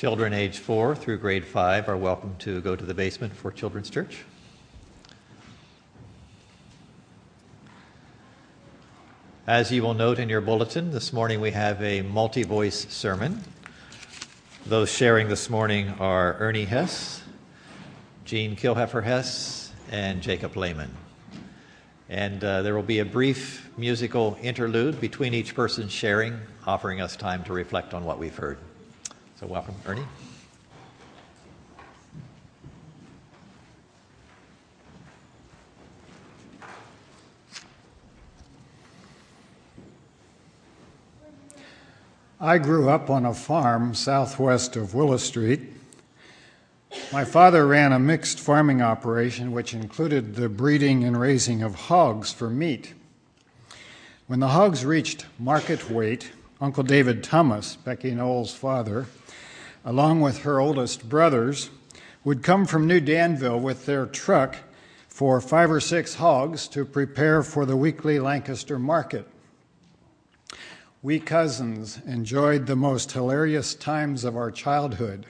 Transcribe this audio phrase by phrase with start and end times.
[0.00, 3.90] Children age four through grade five are welcome to go to the basement for Children's
[3.90, 4.24] Church.
[9.46, 13.44] As you will note in your bulletin, this morning we have a multi voice sermon.
[14.64, 17.22] Those sharing this morning are Earnie Hess,
[18.24, 20.96] Jean Kilheffer Hess, and Jacob Leaman.
[22.08, 27.16] And uh, there will be a brief musical interlude between each person sharing, offering us
[27.16, 28.56] time to reflect on what we've heard.
[29.40, 30.04] So, welcome, Earnie.
[42.38, 45.62] I grew up on a farm southwest of Willow Street.
[47.10, 52.30] My father ran a mixed farming operation which included the breeding and raising of hogs
[52.30, 52.92] for meat.
[54.26, 59.06] When the hogs reached market weight, Uncle David Thomas, Becky Knowles' father,
[59.84, 61.70] along with her oldest brothers,
[62.24, 64.56] would come from New Danville with their truck
[65.08, 69.26] for five or six hogs to prepare for the weekly Lancaster market.
[71.02, 75.26] We cousins enjoyed the most hilarious times of our childhood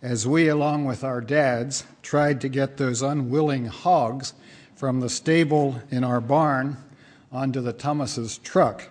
[0.00, 4.34] as we, along with our dads, tried to get those unwilling hogs
[4.76, 6.76] from the stable in our barn
[7.32, 8.90] onto the Thomas's truck.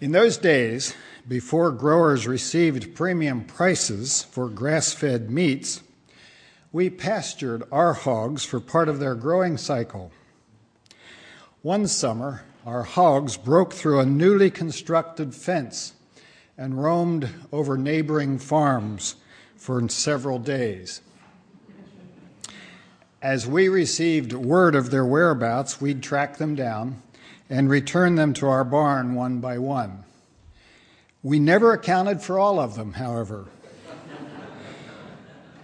[0.00, 0.94] In those days,
[1.26, 5.82] before growers received premium prices for grass fed meats,
[6.72, 10.12] we pastured our hogs for part of their growing cycle.
[11.62, 15.94] One summer, our hogs broke through a newly constructed fence
[16.58, 19.16] and roamed over neighboring farms
[19.56, 21.00] for several days.
[23.22, 27.02] As we received word of their whereabouts, we'd track them down
[27.48, 30.04] and return them to our barn one by one.
[31.24, 33.46] We never accounted for all of them, however.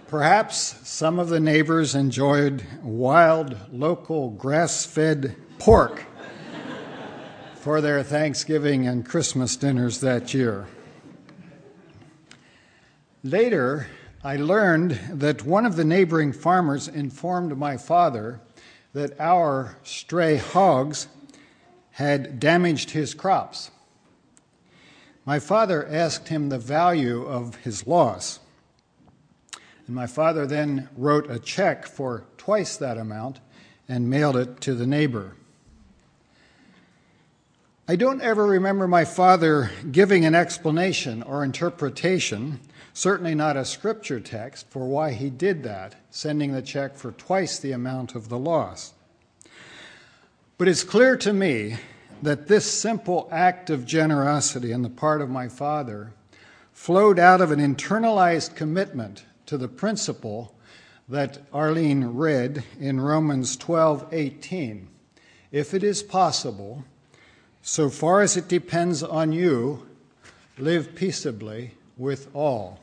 [0.07, 6.03] Perhaps some of the neighbors enjoyed wild, local, grass fed pork
[7.53, 10.65] for their Thanksgiving and Christmas dinners that year.
[13.23, 13.85] Later,
[14.23, 18.41] I learned that one of the neighboring farmers informed my father
[18.93, 21.07] that our stray hogs
[21.91, 23.69] had damaged his crops.
[25.25, 28.39] My father asked him the value of his loss.
[29.85, 33.39] And my father then wrote a check for twice that amount
[33.87, 35.35] and mailed it to the neighbor.
[37.87, 42.61] I don't ever remember my father giving an explanation or interpretation,
[42.93, 47.59] certainly not a scripture text, for why he did that, sending the check for twice
[47.59, 48.93] the amount of the loss.
[50.57, 51.77] But it's clear to me
[52.21, 56.13] that this simple act of generosity on the part of my father
[56.71, 60.53] flowed out of an internalized commitment to the principle
[61.09, 64.87] that Arlene read in Romans 12:18.
[65.51, 66.85] If it is possible,
[67.61, 69.87] so far as it depends on you,
[70.57, 72.79] live peaceably with all.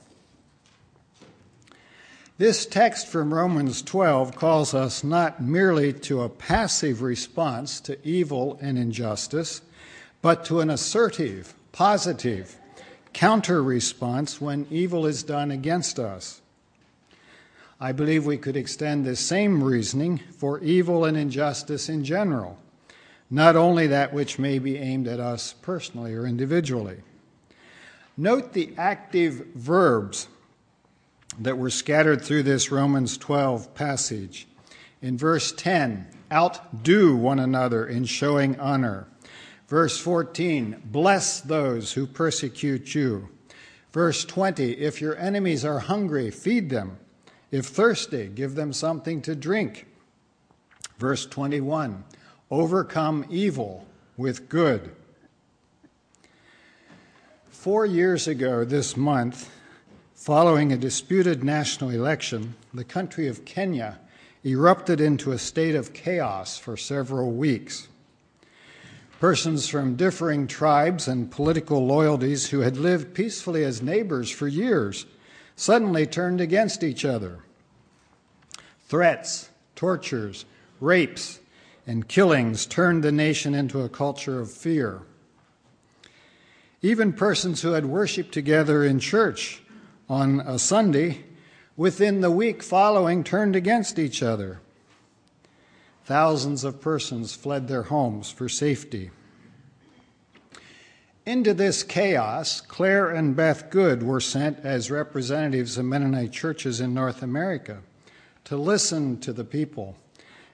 [2.38, 8.59] This text from Romans 12 calls us not merely to a passive response to evil
[8.62, 9.60] and injustice,
[10.22, 12.56] but to an assertive, positive,
[13.12, 16.41] counter response when evil is done against us.
[17.81, 22.59] I believe we could extend this same reasoning for evil and injustice in general
[23.31, 26.98] not only that which may be aimed at us personally or individually.
[28.16, 30.28] Note the active verbs
[31.38, 34.47] that were scattered through this Romans 12 passage.
[35.00, 39.06] In verse 10, outdo one another in showing honor.
[39.69, 43.28] Verse 14, bless those who persecute you.
[43.93, 46.98] Verse 20, if your enemies are hungry, feed them.
[47.50, 49.87] If thirsty, give them something to drink.
[50.98, 52.04] Verse 21,
[52.50, 54.94] overcome evil with good.
[57.50, 59.51] Four years ago this month,
[60.18, 64.00] following a disputed national election, the country of Kenya
[64.44, 67.86] erupted into a state of chaos for several weeks.
[69.20, 75.06] Persons from differing tribes and political loyalties who had lived peacefully as neighbors for years
[75.54, 77.38] suddenly turned against each other.
[78.88, 80.44] Threats, tortures,
[80.80, 81.38] rapes,
[81.86, 85.03] and killings turned the nation into a culture of fear.
[86.82, 89.62] Even persons who had worshiped together in church
[90.09, 91.25] on a Sunday
[91.77, 94.60] within the week following turned against each other.
[96.05, 99.10] Thousands of persons fled their homes for safety.
[101.27, 106.95] Into this chaos, Claire and Beth Good were sent as representatives of Mennonite churches in
[106.95, 107.83] North America
[108.45, 109.95] to listen to the people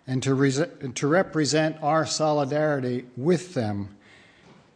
[0.05, 3.97] and to, re- to represent our solidarity with them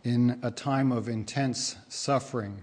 [0.04, 2.62] in a time of intense suffering.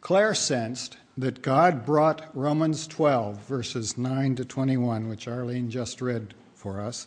[0.00, 6.34] Claire sensed that God brought Romans 12, verses 9 to 21, which Arlene just read
[6.54, 7.06] for us,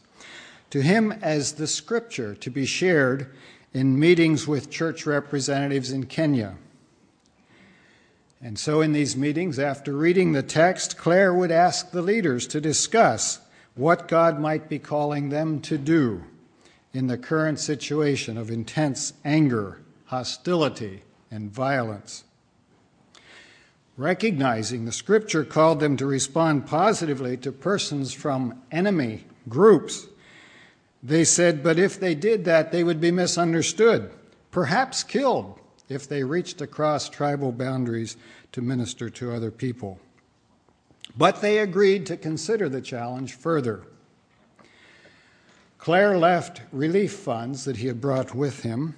[0.70, 3.34] to him as the scripture to be shared
[3.74, 6.56] in meetings with church representatives in Kenya.
[8.42, 12.62] And so, in these meetings, after reading the text, Claire would ask the leaders to
[12.62, 13.40] discuss
[13.76, 16.24] what God might be calling them to do
[16.94, 22.26] in the current situation of intense anger, hostility, and violence.
[23.96, 30.08] Recognizing the scripture called them to respond positively to persons from enemy groups,
[31.04, 34.10] they said, but if they did that, they would be misunderstood,
[34.50, 35.60] perhaps killed,
[35.90, 38.18] if they reached across tribal boundaries
[38.52, 40.00] to minister to other people.
[41.16, 43.84] But they agreed to consider the challenge further.
[45.78, 48.96] Claire left relief funds that he had brought with him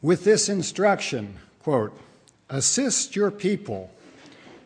[0.00, 1.98] with this instruction quote,
[2.48, 3.90] assist your people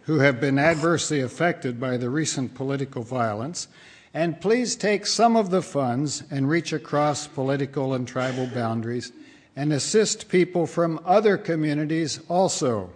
[0.03, 3.69] who have been adversely affected by the recent political violence,
[4.13, 9.13] and please take some of the funds and reach across political and tribal boundaries
[9.55, 12.91] and assist people from other communities also.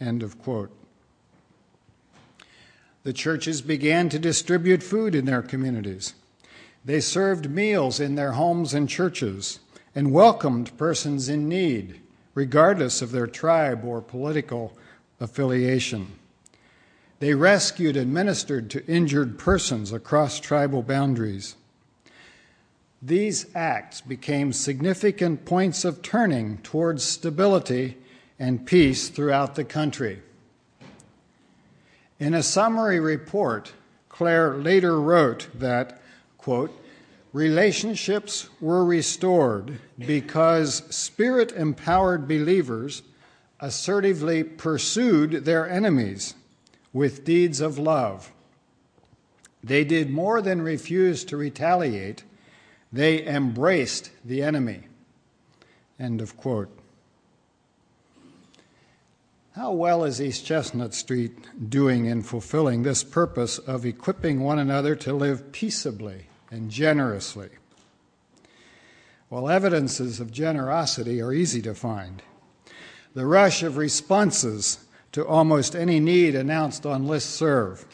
[0.00, 0.70] End of quote.
[3.02, 6.14] The churches began to distribute food in their communities.
[6.84, 9.60] They served meals in their homes and churches
[9.94, 12.00] and welcomed persons in need,
[12.34, 14.76] regardless of their tribe or political
[15.20, 16.18] affiliation.
[17.20, 21.54] They rescued and ministered to injured persons across tribal boundaries.
[23.00, 27.98] These acts became significant points of turning towards stability
[28.38, 30.22] and peace throughout the country.
[32.18, 33.72] In a summary report,
[34.08, 36.00] Claire later wrote that,
[36.38, 36.72] quote,
[37.34, 43.02] relationships were restored because spirit empowered believers
[43.60, 46.34] assertively pursued their enemies
[46.92, 48.32] with deeds of love.
[49.64, 52.22] They did more than refuse to retaliate,
[52.92, 54.84] they embraced the enemy.
[55.98, 56.70] End of quote.
[59.56, 61.36] How well is East Chestnut Street
[61.68, 67.50] doing in fulfilling this purpose of equipping one another to live peaceably and generously?
[69.28, 72.22] Well, evidences of generosity are easy to find.
[73.14, 77.84] The rush of responses to almost any need announced on list serve,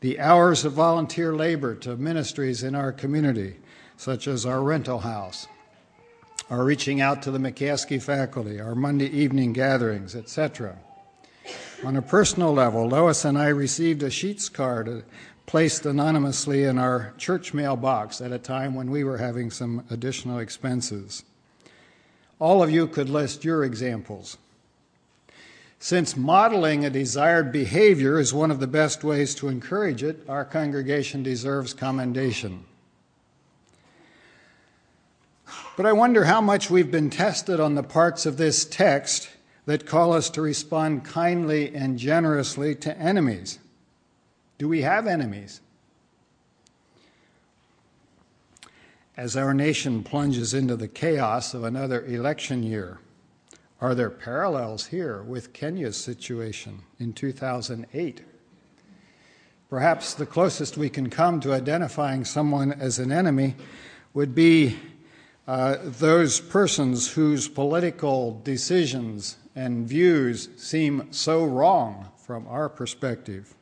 [0.00, 3.56] the hours of volunteer labor to ministries in our community,
[3.96, 5.48] such as our rental house,
[6.48, 10.78] our reaching out to the McCaskey faculty, our Monday evening gatherings, etc.
[11.84, 15.04] On a personal level, Lois and I received a Sheetz card
[15.46, 20.38] placed anonymously in our church mailbox at a time when we were having some additional
[20.38, 21.24] expenses.
[22.38, 24.36] All of you could list your examples.
[25.78, 30.44] Since modeling a desired behavior is one of the best ways to encourage it, our
[30.44, 32.64] congregation deserves commendation.
[35.76, 39.28] But I wonder how much we've been tested on the parts of this text
[39.66, 43.58] that call us to respond kindly and generously to enemies.
[44.58, 45.60] Do we have enemies?
[49.16, 52.98] As our nation plunges into the chaos of another election year,
[53.80, 58.22] are there parallels here with Kenya's situation in 2008?
[59.68, 63.56] Perhaps the closest we can come to identifying someone as an enemy
[64.14, 64.78] would be
[65.46, 73.54] uh, those persons whose political decisions and views seem so wrong from our perspective?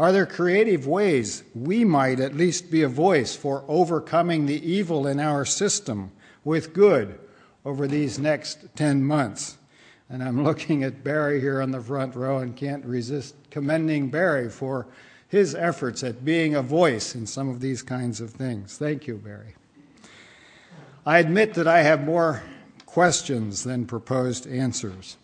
[0.00, 5.06] Are there creative ways we might at least be a voice for overcoming the evil
[5.06, 6.10] in our system
[6.42, 7.18] with good
[7.66, 9.58] over these next 10 months?
[10.08, 14.48] And I'm looking at Barry here on the front row and can't resist commending Barry
[14.48, 14.86] for
[15.28, 18.78] his efforts at being a voice in some of these kinds of things.
[18.78, 19.54] Thank you, Barry.
[21.04, 22.42] I admit that I have more
[22.86, 25.18] questions than proposed answers.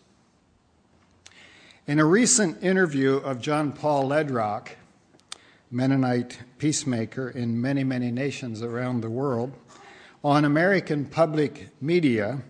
[1.87, 4.71] In a recent interview of John Paul Lederach,
[5.71, 9.53] Mennonite peacemaker in many, many nations around the world,
[10.21, 12.41] on American public media,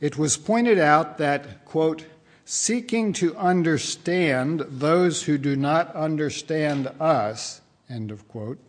[0.00, 2.04] it was pointed out that, quote,
[2.44, 8.60] seeking to understand those who do not understand us, end of quote,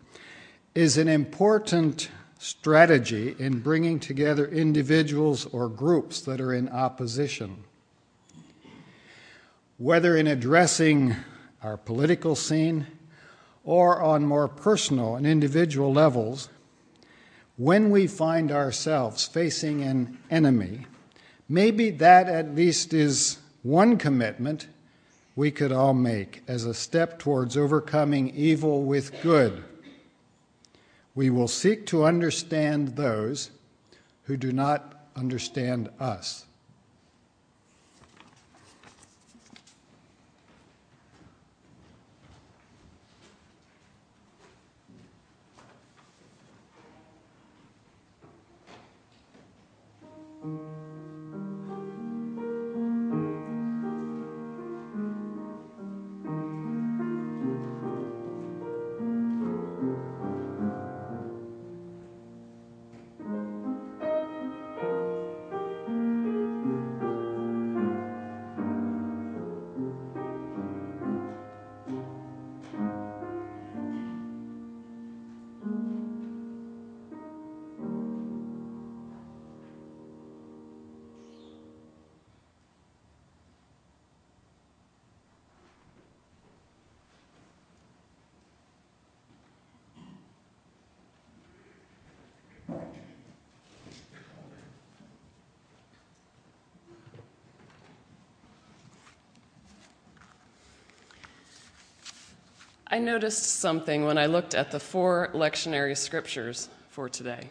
[0.73, 7.63] is an important strategy in bringing together individuals or groups that are in opposition.
[9.79, 11.15] Whether in addressing
[11.63, 12.85] our political scene
[13.63, 16.49] or on more personal and individual levels,
[17.55, 20.85] when we find ourselves facing an enemy,
[21.47, 24.67] maybe that at least is one commitment
[25.33, 29.63] we could all make as a step towards overcoming evil with good.
[31.15, 33.51] We will seek to understand those
[34.23, 36.45] who do not understand us.
[102.91, 107.49] I noticed something when I looked at the four lectionary scriptures for today.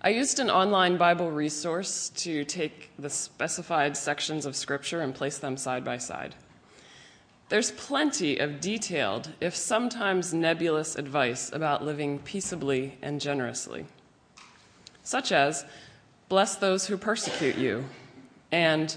[0.00, 5.38] I used an online Bible resource to take the specified sections of scripture and place
[5.38, 6.36] them side by side.
[7.48, 13.86] There's plenty of detailed, if sometimes nebulous, advice about living peaceably and generously,
[15.02, 15.64] such as
[16.28, 17.86] bless those who persecute you,
[18.52, 18.96] and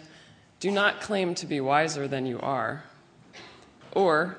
[0.60, 2.84] do not claim to be wiser than you are,
[3.92, 4.38] or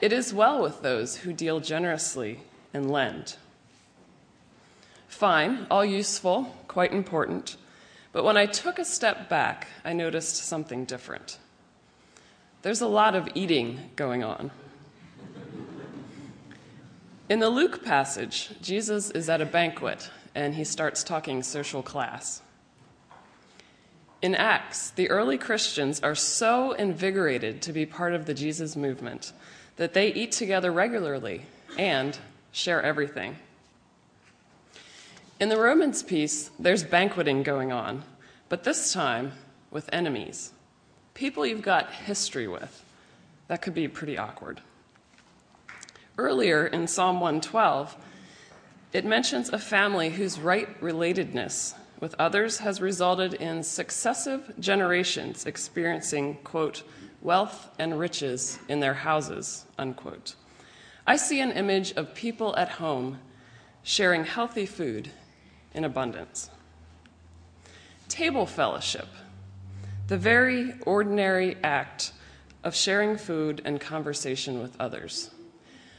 [0.00, 2.40] it is well with those who deal generously
[2.72, 3.36] and lend.
[5.08, 7.56] Fine, all useful, quite important,
[8.12, 11.38] but when I took a step back, I noticed something different.
[12.62, 14.50] There's a lot of eating going on.
[17.28, 22.42] In the Luke passage, Jesus is at a banquet and he starts talking social class.
[24.20, 29.32] In Acts, the early Christians are so invigorated to be part of the Jesus movement
[29.76, 32.18] that they eat together regularly and
[32.52, 33.36] share everything.
[35.40, 38.04] In the Romans piece, there's banqueting going on,
[38.48, 39.32] but this time
[39.70, 40.52] with enemies,
[41.12, 42.84] people you've got history with.
[43.48, 44.60] That could be pretty awkward.
[46.16, 47.96] Earlier in Psalm 112,
[48.92, 56.36] it mentions a family whose right relatedness with others has resulted in successive generations experiencing,
[56.44, 56.84] quote,
[57.24, 60.36] wealth and riches in their houses, unquote.
[61.06, 63.18] I see an image of people at home
[63.82, 65.10] sharing healthy food
[65.74, 66.50] in abundance.
[68.08, 69.08] Table fellowship,
[70.06, 72.12] the very ordinary act
[72.62, 75.30] of sharing food and conversation with others.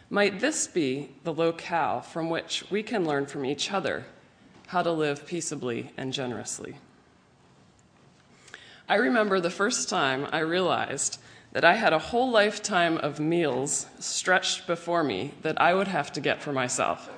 [0.10, 4.06] Might this be the locale from which we can learn from each other
[4.68, 6.76] how to live peaceably and generously?
[8.88, 11.20] I remember the first time I realized
[11.54, 16.12] that I had a whole lifetime of meals stretched before me that I would have
[16.14, 17.10] to get for myself.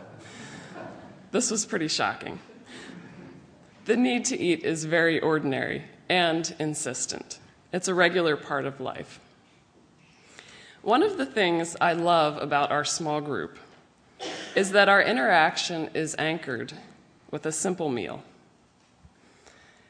[1.32, 2.40] This was pretty shocking.
[3.86, 7.40] The need to eat is very ordinary and insistent,
[7.74, 9.20] it's a regular part of life.
[10.82, 13.60] One of the things I love about our small group
[14.56, 16.74] is that our interaction is anchored
[17.30, 18.24] with a simple meal.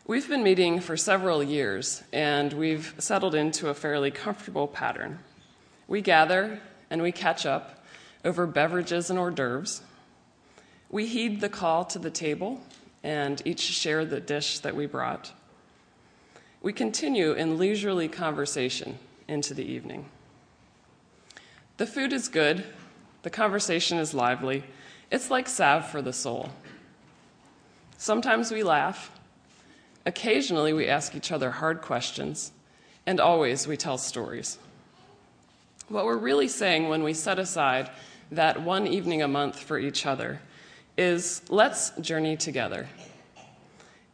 [0.09, 5.19] We've been meeting for several years, and we've settled into a fairly comfortable pattern.
[5.85, 7.83] We gather and we catch up
[8.23, 9.81] over beverages and hors d'oeuvres.
[10.89, 12.61] We heed the call to the table
[13.03, 15.33] and each share the dish that we brought.
[16.61, 20.05] We continue in leisurely conversation into the evening.
[21.75, 22.63] The food is good,
[23.23, 24.63] the conversation is lively.
[25.11, 26.51] It's like salve for the soul.
[27.97, 29.11] Sometimes we laugh,
[30.07, 32.53] Occasionally, we ask each other hard questions,
[33.05, 34.57] and always we tell stories.
[35.89, 37.89] What we're really saying when we set aside
[38.31, 40.39] that one evening a month for each other
[40.97, 42.87] is let's journey together.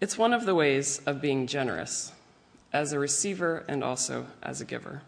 [0.02, 2.12] It's one of the ways of being generous
[2.74, 5.04] as a receiver and also as a giver.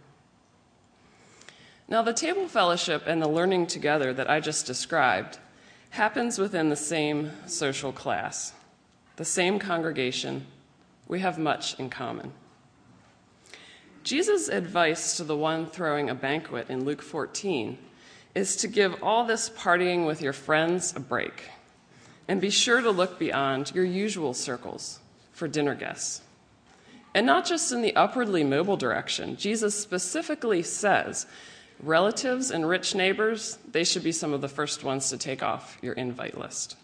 [1.87, 5.39] Now, the table fellowship and the learning together that I just described
[5.89, 8.53] happens within the same social class,
[9.15, 10.45] the same congregation.
[11.07, 12.33] We have much in common.
[14.03, 17.77] Jesus' advice to the one throwing a banquet in Luke 14
[18.35, 21.49] is to give all this partying with your friends a break
[22.27, 24.99] and be sure to look beyond your usual circles
[25.31, 26.21] for dinner guests.
[27.13, 29.37] And not just in the upwardly mobile direction.
[29.37, 31.25] Jesus specifically says
[31.81, 35.77] relatives and rich neighbors, they should be some of the first ones to take off
[35.81, 36.75] your invite list.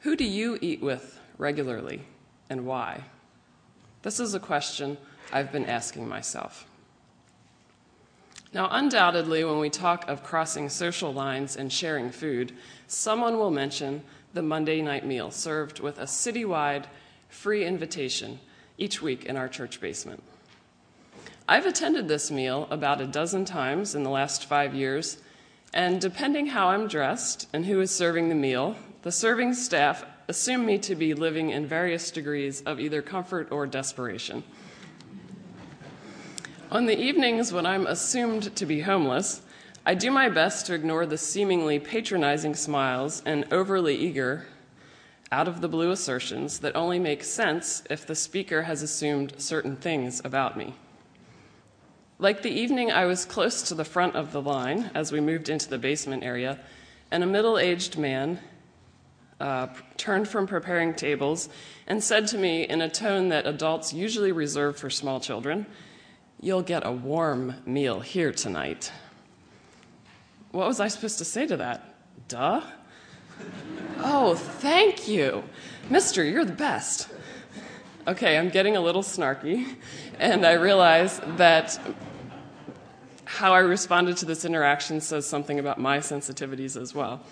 [0.00, 2.02] Who do you eat with regularly
[2.50, 3.04] and why?
[4.02, 4.98] This is a question
[5.32, 6.66] I've been asking myself.
[8.52, 12.52] Now, undoubtedly, when we talk of crossing social lines and sharing food,
[12.86, 16.84] someone will mention the Monday night meal served with a citywide
[17.28, 18.38] free invitation
[18.78, 20.22] each week in our church basement.
[21.48, 25.18] I've attended this meal about a dozen times in the last five years,
[25.72, 30.64] and depending how I'm dressed and who is serving the meal, the serving staff assume
[30.64, 34.42] me to be living in various degrees of either comfort or desperation.
[36.70, 39.42] On the evenings when I'm assumed to be homeless,
[39.86, 44.46] I do my best to ignore the seemingly patronizing smiles and overly eager,
[45.30, 49.76] out of the blue assertions that only make sense if the speaker has assumed certain
[49.76, 50.74] things about me.
[52.18, 55.48] Like the evening I was close to the front of the line as we moved
[55.48, 56.60] into the basement area,
[57.10, 58.38] and a middle aged man
[59.40, 61.48] uh, turned from preparing tables
[61.86, 65.66] and said to me in a tone that adults usually reserve for small children,
[66.44, 68.92] You'll get a warm meal here tonight.
[70.50, 71.94] What was I supposed to say to that?
[72.28, 72.60] Duh.
[74.00, 75.42] oh, thank you.
[75.88, 77.08] Mister, you're the best.
[78.06, 79.76] Okay, I'm getting a little snarky,
[80.18, 81.80] and I realize that
[83.24, 87.22] how I responded to this interaction says something about my sensitivities as well.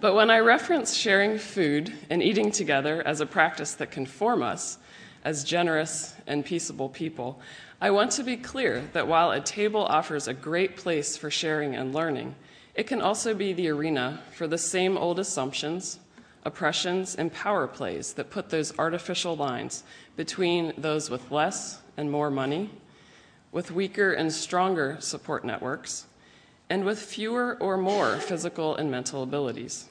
[0.00, 4.44] But when I reference sharing food and eating together as a practice that can form
[4.44, 4.78] us
[5.24, 7.40] as generous and peaceable people,
[7.80, 11.74] I want to be clear that while a table offers a great place for sharing
[11.74, 12.36] and learning,
[12.76, 15.98] it can also be the arena for the same old assumptions,
[16.44, 19.82] oppressions, and power plays that put those artificial lines
[20.14, 22.70] between those with less and more money,
[23.50, 26.06] with weaker and stronger support networks,
[26.70, 29.86] and with fewer or more physical and mental abilities.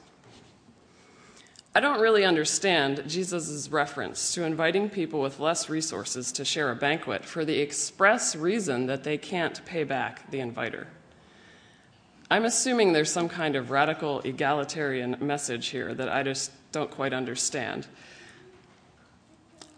[1.74, 6.76] I don't really understand Jesus' reference to inviting people with less resources to share a
[6.76, 10.88] banquet for the express reason that they can't pay back the inviter.
[12.30, 17.12] I'm assuming there's some kind of radical egalitarian message here that I just don't quite
[17.12, 17.86] understand.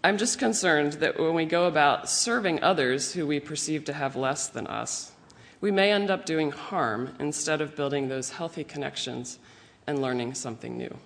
[0.03, 4.17] I'm just concerned that when we go about serving others who we perceive to have
[4.17, 5.13] less than us,
[5.61, 9.39] we may end up doing harm instead of building those healthy connections
[9.87, 10.97] and learning something new.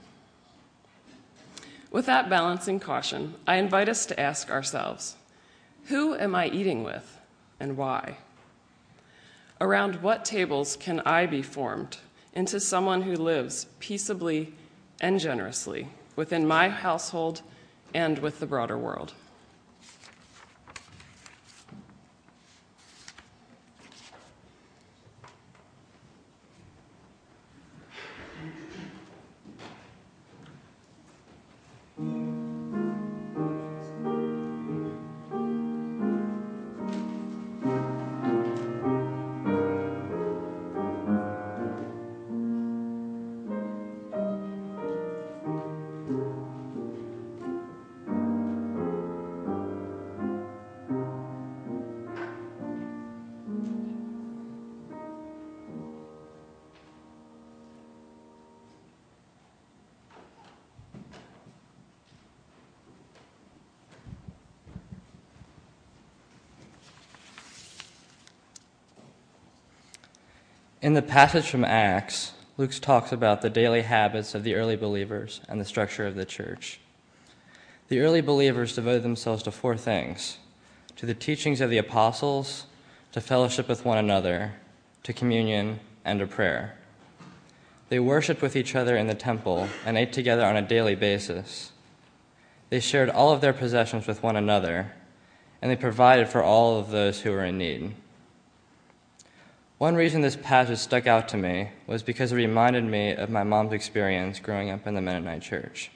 [1.90, 5.16] With that balancing caution, I invite us to ask ourselves
[5.86, 7.20] who am I eating with
[7.60, 8.16] and why?
[9.60, 11.98] Around what tables can I be formed
[12.32, 14.54] into someone who lives peaceably
[15.00, 17.42] and generously within my household
[17.94, 19.12] and with the broader world?
[70.84, 75.40] In the passage from Acts, Luke talks about the daily habits of the early believers
[75.48, 76.78] and the structure of the church.
[77.88, 80.36] The early believers devoted themselves to four things
[80.96, 82.66] to the teachings of the apostles,
[83.12, 84.56] to fellowship with one another,
[85.04, 86.76] to communion, and to prayer.
[87.88, 91.72] They worshiped with each other in the temple and ate together on a daily basis.
[92.68, 94.92] They shared all of their possessions with one another,
[95.62, 97.94] and they provided for all of those who were in need.
[99.78, 103.42] One reason this passage stuck out to me was because it reminded me of my
[103.42, 105.90] mom's experience growing up in the Mennonite church.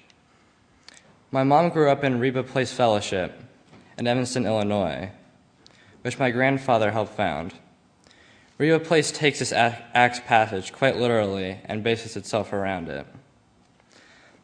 [1.31, 3.41] My mom grew up in Reba Place Fellowship
[3.97, 5.11] in Evanston, Illinois,
[6.03, 7.55] which my grandfather helped found.
[8.59, 13.07] Reba Place takes this Acts passage quite literally and bases itself around it.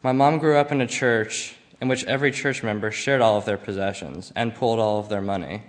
[0.01, 3.43] My mom grew up in a church in which every church member shared all of
[3.43, 5.63] their possessions and pooled all of their money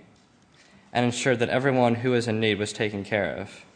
[0.96, 3.66] and ensured that everyone who was in need was taken care of.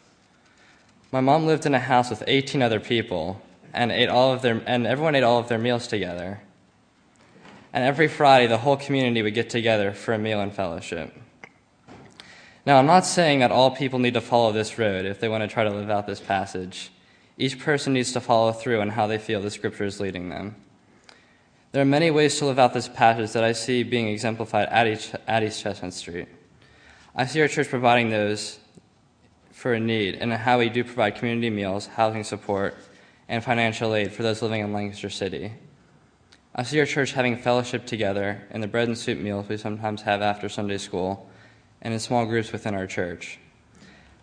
[1.11, 3.39] My mom lived in a house with 18 other people
[3.75, 6.41] and ate all of their and everyone ate all of their meals together.
[7.73, 11.15] And every Friday the whole community would get together for a meal and fellowship.
[12.65, 15.43] Now, I'm not saying that all people need to follow this road if they want
[15.43, 16.91] to try to live out this passage.
[17.37, 20.55] Each person needs to follow through on how they feel the scripture is leading them.
[21.71, 24.87] There are many ways to live out this passage that I see being exemplified at
[24.87, 26.27] East, at East Chestnut Street.
[27.13, 28.57] I see our church providing those
[29.51, 32.73] for a need and how we do provide community meals, housing support,
[33.27, 35.51] and financial aid for those living in Lancaster City.
[36.55, 40.03] I see our church having fellowship together in the bread and soup meals we sometimes
[40.03, 41.29] have after Sunday school
[41.81, 43.39] and in small groups within our church.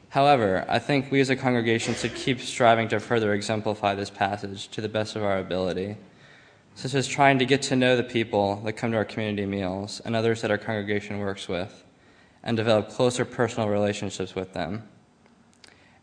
[0.08, 4.68] However, I think we as a congregation should keep striving to further exemplify this passage
[4.68, 5.98] to the best of our ability,
[6.74, 10.00] such as trying to get to know the people that come to our community meals
[10.06, 11.84] and others that our congregation works with,
[12.48, 14.82] and develop closer personal relationships with them.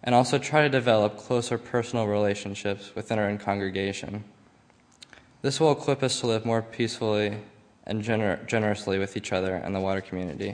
[0.03, 4.23] And also try to develop closer personal relationships within our own congregation.
[5.41, 7.39] This will equip us to live more peacefully
[7.87, 10.53] and gener- generously with each other and the water community.